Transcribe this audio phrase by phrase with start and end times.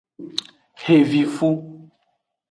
[0.83, 1.49] Xevifu.